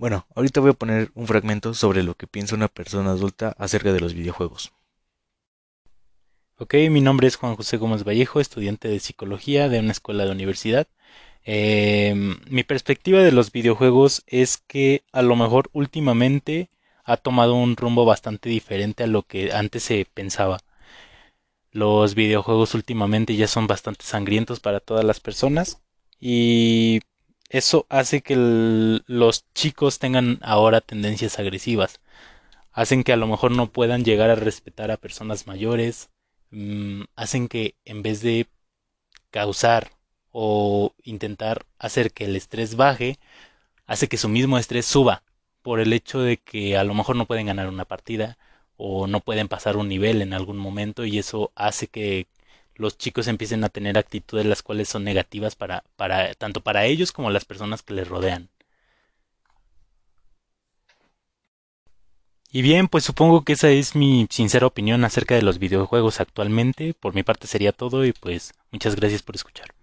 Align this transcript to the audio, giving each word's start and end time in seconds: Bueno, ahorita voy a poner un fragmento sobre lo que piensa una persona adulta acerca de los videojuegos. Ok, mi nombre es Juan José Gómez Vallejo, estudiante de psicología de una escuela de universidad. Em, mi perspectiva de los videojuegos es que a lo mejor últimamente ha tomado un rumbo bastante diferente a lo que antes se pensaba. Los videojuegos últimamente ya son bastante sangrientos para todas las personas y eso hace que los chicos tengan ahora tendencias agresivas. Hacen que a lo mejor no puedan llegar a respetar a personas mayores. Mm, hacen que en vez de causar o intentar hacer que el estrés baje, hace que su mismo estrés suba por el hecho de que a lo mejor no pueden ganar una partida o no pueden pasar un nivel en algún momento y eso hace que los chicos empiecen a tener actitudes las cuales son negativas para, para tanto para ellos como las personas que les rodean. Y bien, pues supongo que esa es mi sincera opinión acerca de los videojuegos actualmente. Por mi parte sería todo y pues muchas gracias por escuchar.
Bueno, 0.00 0.26
ahorita 0.34 0.62
voy 0.62 0.70
a 0.70 0.72
poner 0.72 1.10
un 1.14 1.26
fragmento 1.26 1.74
sobre 1.74 2.02
lo 2.02 2.14
que 2.14 2.26
piensa 2.26 2.54
una 2.54 2.68
persona 2.68 3.10
adulta 3.10 3.54
acerca 3.58 3.92
de 3.92 4.00
los 4.00 4.14
videojuegos. 4.14 4.72
Ok, 6.56 6.72
mi 6.90 7.02
nombre 7.02 7.28
es 7.28 7.36
Juan 7.36 7.54
José 7.54 7.76
Gómez 7.76 8.02
Vallejo, 8.02 8.40
estudiante 8.40 8.88
de 8.88 8.98
psicología 8.98 9.68
de 9.68 9.78
una 9.78 9.92
escuela 9.92 10.24
de 10.24 10.30
universidad. 10.30 10.88
Em, 11.44 12.38
mi 12.48 12.64
perspectiva 12.64 13.20
de 13.20 13.30
los 13.30 13.52
videojuegos 13.52 14.22
es 14.26 14.56
que 14.56 15.04
a 15.12 15.20
lo 15.20 15.36
mejor 15.36 15.68
últimamente 15.74 16.70
ha 17.04 17.18
tomado 17.18 17.54
un 17.54 17.76
rumbo 17.76 18.06
bastante 18.06 18.48
diferente 18.48 19.02
a 19.04 19.06
lo 19.06 19.24
que 19.24 19.52
antes 19.52 19.82
se 19.82 20.06
pensaba. 20.14 20.60
Los 21.72 22.14
videojuegos 22.14 22.74
últimamente 22.74 23.36
ya 23.36 23.46
son 23.46 23.66
bastante 23.66 24.06
sangrientos 24.06 24.60
para 24.60 24.80
todas 24.80 25.04
las 25.04 25.20
personas 25.20 25.82
y 26.18 27.00
eso 27.50 27.86
hace 27.90 28.22
que 28.22 28.36
los 28.36 29.44
chicos 29.54 29.98
tengan 29.98 30.38
ahora 30.42 30.80
tendencias 30.80 31.38
agresivas. 31.38 32.00
Hacen 32.72 33.04
que 33.04 33.12
a 33.12 33.16
lo 33.16 33.26
mejor 33.26 33.52
no 33.52 33.72
puedan 33.72 34.04
llegar 34.04 34.30
a 34.30 34.36
respetar 34.36 34.90
a 34.90 34.96
personas 34.98 35.46
mayores. 35.46 36.10
Mm, 36.50 37.02
hacen 37.16 37.48
que 37.48 37.76
en 37.84 38.02
vez 38.02 38.22
de 38.22 38.48
causar 39.30 39.92
o 40.32 40.94
intentar 41.04 41.66
hacer 41.78 42.12
que 42.12 42.26
el 42.26 42.36
estrés 42.36 42.76
baje, 42.76 43.18
hace 43.86 44.08
que 44.08 44.16
su 44.18 44.28
mismo 44.28 44.58
estrés 44.58 44.86
suba 44.86 45.24
por 45.62 45.80
el 45.80 45.92
hecho 45.92 46.20
de 46.20 46.38
que 46.38 46.76
a 46.76 46.84
lo 46.84 46.94
mejor 46.94 47.16
no 47.16 47.26
pueden 47.26 47.46
ganar 47.46 47.68
una 47.68 47.84
partida 47.84 48.38
o 48.76 49.06
no 49.06 49.20
pueden 49.20 49.48
pasar 49.48 49.76
un 49.76 49.88
nivel 49.88 50.22
en 50.22 50.32
algún 50.34 50.58
momento 50.58 51.04
y 51.04 51.18
eso 51.18 51.52
hace 51.56 51.88
que 51.88 52.26
los 52.80 52.98
chicos 52.98 53.28
empiecen 53.28 53.62
a 53.64 53.68
tener 53.68 53.98
actitudes 53.98 54.46
las 54.46 54.62
cuales 54.62 54.88
son 54.88 55.04
negativas 55.04 55.54
para, 55.54 55.84
para 55.96 56.34
tanto 56.34 56.62
para 56.62 56.86
ellos 56.86 57.12
como 57.12 57.30
las 57.30 57.44
personas 57.44 57.82
que 57.82 57.94
les 57.94 58.08
rodean. 58.08 58.50
Y 62.52 62.62
bien, 62.62 62.88
pues 62.88 63.04
supongo 63.04 63.44
que 63.44 63.52
esa 63.52 63.70
es 63.70 63.94
mi 63.94 64.26
sincera 64.30 64.66
opinión 64.66 65.04
acerca 65.04 65.34
de 65.34 65.42
los 65.42 65.58
videojuegos 65.58 66.20
actualmente. 66.20 66.94
Por 66.94 67.14
mi 67.14 67.22
parte 67.22 67.46
sería 67.46 67.72
todo 67.72 68.04
y 68.04 68.12
pues 68.12 68.52
muchas 68.72 68.96
gracias 68.96 69.22
por 69.22 69.36
escuchar. 69.36 69.79